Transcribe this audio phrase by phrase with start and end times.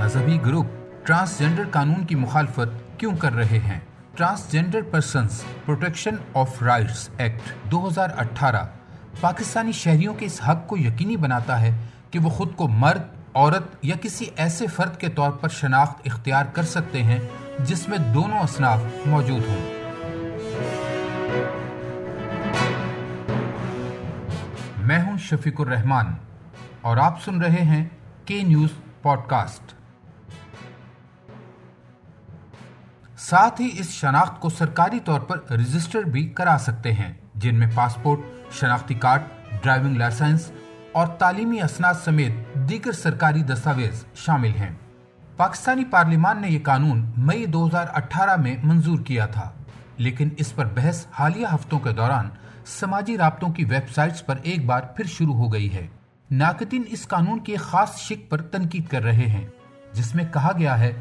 [0.00, 0.66] مذہبی group
[1.06, 3.80] transgender قانون کی مخالفت کیوں کر رہے ہیں؟
[4.16, 8.64] Transgender persons protection of rights act دو ہزار اٹھارہ
[9.20, 11.76] پاکستانی شہریوں کے اس حق کو یقینی بناتا ہے
[12.10, 13.02] کہ وہ خود کو مرد،
[13.34, 17.18] عورت یا کسی ایسے فرد کے طور پر شناخت اختیار کر سکتے ہیں
[17.58, 19.79] جس میں دونوں اصناف موجود ہوں۔
[24.90, 26.06] میں ہوں شفیق الرحمان
[26.80, 27.88] اور آپ سن رہے ہیں
[28.24, 28.70] کے نیوز
[29.02, 29.74] پوڈ کاسٹ
[33.18, 37.66] ساتھ ہی اس شناخت کو سرکاری طور پر رجسٹر بھی کرا سکتے ہیں، جن میں
[37.74, 38.20] پاسپورٹ،
[38.52, 39.22] شناختی کارڈ
[39.62, 40.50] ڈرائیونگ لائسنس
[40.92, 44.74] اور تعلیمی اسناد سمیت دیگر سرکاری دستاویز شامل ہیں۔
[45.36, 49.50] پاکستانی پارلیمان نے یہ قانون مئی دو ہزار اٹھارہ میں منظور کیا تھا۔
[50.00, 52.28] لیکن اس پر بحث حالیہ ہفتوں کے دوران
[52.66, 55.86] سماجی رابطوں کی ویب سائٹس پر ایک بار پھر شروع ہو گئی ہے۔
[56.30, 59.46] ناقدین اس قانون کی ایک خاص شک پر تنقید کر رہے ہیں،
[59.92, 60.92] جس میں کہا گیا ہے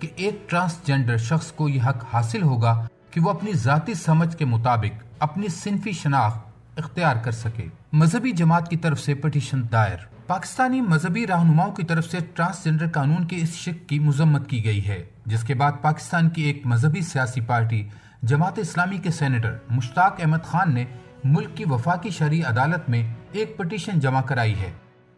[0.00, 4.44] کہ ایک ٹرانسجینڈر شخص کو یہ حق حاصل ہوگا کہ وہ اپنی ذاتی سمجھ کے
[4.44, 9.96] مطابق اپنی صنفی شناخت اختیار کر سکے۔ مذہبی جماعت کی طرف سے پٹیشن دائر۔
[10.26, 14.86] پاکستانی مذہبی رہنماؤں کی طرف سے ٹرانسجینڈر قانون کے اس شک کی مذمت کی گئی
[14.88, 17.88] ہے۔ جس کے بعد پاکستان کی ایک مذہبی سیاسی پارٹی،
[18.22, 20.84] جماعت اسلامی کے سینیٹر مشتاق احمد خان نے
[21.24, 24.72] ملک کی وفاقی شرعی عدالت میں ایک پٹیشن جمع کرائی ہے۔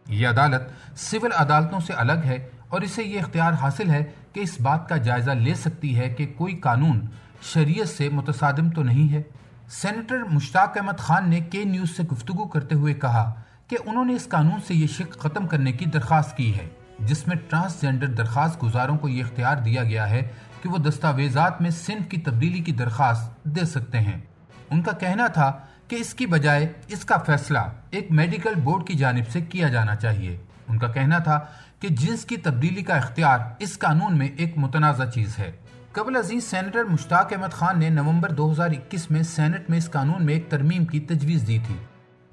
[0.07, 0.61] یہ عدالت
[0.99, 4.97] سول عدالتوں سے الگ ہے اور اسے یہ اختیار حاصل ہے کہ اس بات کا
[4.97, 7.05] جائزہ لے سکتی ہے کہ کوئی قانون
[7.41, 9.21] شریعت سے متصادم تو نہیں ہے۔
[9.69, 14.13] سینیٹر مشتاق احمد خان نے کے نیوز سے گفتگو کرتے ہوئے کہا کہ انہوں نے
[14.13, 16.67] اس قانون سے یہ شک ختم کرنے کی درخواست کی ہے۔
[16.99, 20.27] جس میں ٹرانسجینڈر درخواست گزاروں کو یہ اختیار دیا گیا ہے
[20.61, 24.19] کہ وہ دستاویزات میں صنف کی تبدیلی کی درخواست دے سکتے ہیں۔
[24.69, 25.51] ان کا کہنا تھا
[25.87, 27.59] کہ اس کی بجائے اس کا فیصلہ
[27.89, 30.37] ایک میڈیکل بورڈ کی جانب سے کیا جانا چاہیے۔
[30.67, 31.39] ان کا کہنا تھا
[31.79, 35.51] کہ جنس کی تبدیلی کا اختیار اس قانون میں ایک متنازع چیز ہے۔
[35.91, 39.91] قبل عزیز سینیٹر مشتاق احمد خان نے نومبر دو ہزار اکیس میں سینٹ میں اس
[39.91, 41.75] قانون میں ایک ترمیم کی تجویز دی تھی۔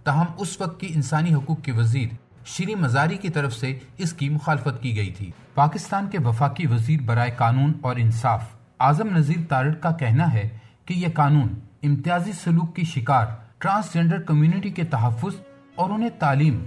[0.05, 4.28] تاہم اس وقت کی انسانی حقوق کے وزیر شری مزاری کی طرف سے اس کی
[4.28, 8.44] مخالفت کی گئی تھی۔ پاکستان کے وفاقی وزیر برائے قانون اور انصاف
[8.81, 10.49] اعظم نظیر تارڑ کا کہنا ہے
[10.84, 11.49] کہ یہ قانون
[11.82, 13.27] امتیازی سلوک کی شکار
[13.59, 15.34] ٹرانسجینڈر کمیونٹی کے تحفظ
[15.75, 16.65] اور انہیں تعلیم،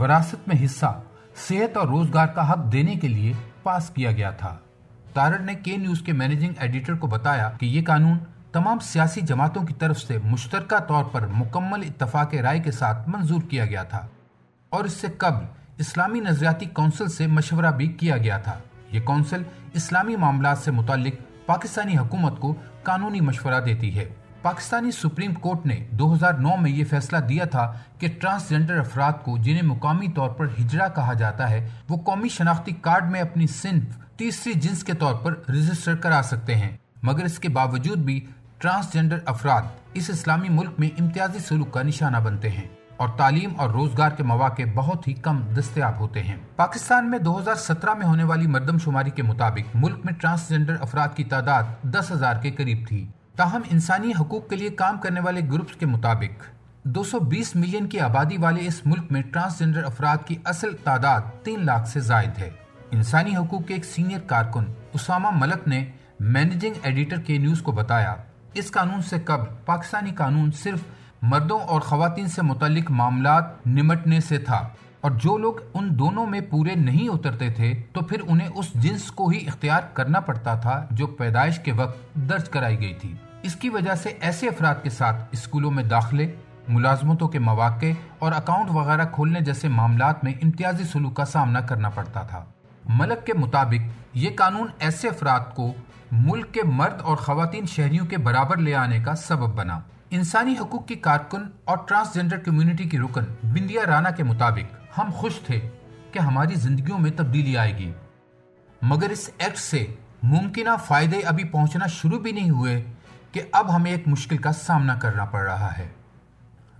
[0.00, 1.00] وراثت میں حصہ،
[1.48, 4.56] صحت اور روزگار کا حق دینے کے لیے پاس کیا گیا تھا۔
[5.12, 8.18] تارڑ نے کے نیوز کے مینیجنگ ایڈیٹر کو بتایا کہ یہ قانون
[8.52, 13.40] تمام سیاسی جماعتوں کی طرف سے مشترکہ طور پر مکمل اتفاق رائے کے ساتھ منظور
[13.40, 14.06] کیا گیا تھا۔
[14.70, 15.44] اور اس سے قبل
[15.78, 18.58] اسلامی نظریاتی کونسل سے مشورہ بھی کیا گیا تھا۔
[18.92, 19.42] یہ کونسل
[19.72, 24.08] اسلامی معاملات سے متعلق پاکستانی حکومت کو قانونی مشورہ دیتی ہے۔
[24.42, 29.12] پاکستانی سپریم کورٹ نے دو ہزار نو میں یہ فیصلہ دیا تھا کہ ٹرانسجینڈر افراد
[29.24, 33.46] کو جنہیں مقامی طور پر ہجرا کہا جاتا ہے، وہ قومی شناختی کارڈ میں اپنی
[33.46, 33.84] صنف
[34.16, 38.26] تیسری جنس کے طور پر رجسٹر کرا سکتے ہیں۔ مگر اس کے باوجود بھی
[38.58, 39.62] ٹرانسجینڈر افراد
[39.94, 44.22] اس اسلامی ملک میں امتیازی سلوک کا نشانہ بنتے ہیں۔ اور تعلیم اور روزگار کے
[44.22, 48.46] مواقع بہت ہی کم دستیاب ہوتے ہیں۔ پاکستان میں دو ہزار سترہ میں ہونے والی
[48.46, 53.06] مردم شماری کے مطابق ملک میں ٹرانسجینڈر افراد کی تعداد دس ہزار کے قریب تھی۔
[53.36, 56.42] تاہم انسانی حقوق کے لیے کام کرنے والے گروپس کے مطابق
[56.84, 61.20] دو سو بیس ملین کی آبادی والے اس ملک میں ٹرانسجینڈر افراد کی اصل تعداد
[61.42, 62.50] تین لاکھ سے زائد ہے۔
[62.90, 65.84] انسانی حقوق کے ایک سینئر کارکن اسامہ ملک نے
[66.20, 68.14] مینیجنگ ایڈیٹر کے نیوز کو بتایا،
[68.54, 70.78] اس قانون سے قبل پاکستانی قانون صرف
[71.22, 74.68] مردوں اور خواتین سے متعلق معاملات نمٹنے سے تھا
[75.00, 79.10] اور جو لوگ ان دونوں میں پورے نہیں اترتے تھے تو پھر انہیں اس جنس
[79.10, 83.54] کو ہی اختیار کرنا پڑتا تھا جو پیدائش کے وقت درج کرائی گئی تھی۔ اس
[83.56, 86.34] کی وجہ سے ایسے افراد کے ساتھ اسکولوں میں داخلے،
[86.68, 87.86] ملازمتوں کے مواقع
[88.18, 92.44] اور اکاؤنٹ وغیرہ کھولنے جیسے معاملات میں امتیازی سلوک کا سامنا کرنا پڑتا تھا۔
[92.88, 95.72] ملک کے مطابق، یہ قانون ایسے افراد کو
[96.12, 99.80] ملک کے مرد اور خواتین شہریوں کے برابر لے آنے کا سبب بنا۔
[100.10, 105.40] انسانی حقوق کی کارکن اور ٹرانسجینڈر کمیونٹی کی رکن بندیا رانا کے مطابق ہم خوش
[105.46, 105.68] تھے
[106.12, 107.92] کہ ہماری زندگیوں میں تبدیلی آئے گی۔
[108.82, 109.86] مگر اس ایکٹ سے
[110.22, 112.84] ممکنہ فائدے ابھی پہنچنا شروع بھی نہیں ہوئے
[113.32, 115.88] کہ اب ہمیں ایک مشکل کا سامنا کرنا پڑ رہا ہے۔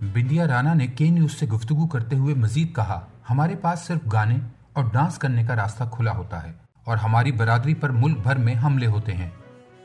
[0.01, 4.37] بندیا رانا نے کے نیوز سے گفتگو کرتے ہوئے مزید کہا، ہمارے پاس صرف گانے
[4.73, 6.51] اور ڈانس کرنے کا راستہ کھلا ہوتا ہے
[6.83, 9.29] اور ہماری برادری پر ملک بھر میں حملے ہوتے ہیں۔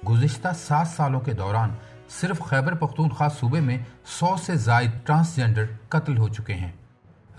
[0.09, 1.71] گزشتہ سات سالوں کے دوران
[2.09, 6.73] صرف خیبر پختونخوا صوبے میں سو سے زائد ٹرانسجینڈر قتل ہو چکے ہیں۔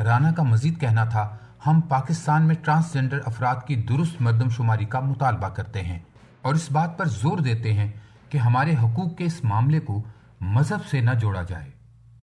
[0.04, 5.00] رانا کا مزید کہنا تھا، ہم پاکستان میں ٹرانسجینڈر افراد کی درست مردم شماری کا
[5.00, 6.00] مطالبہ کرتے ہیں
[6.42, 7.92] اور اس بات پر زور دیتے ہیں
[8.30, 10.04] کہ ہمارے حقوق کے اس معاملے کو
[10.42, 11.75] مذہب سے نہ جوڑا جائے۔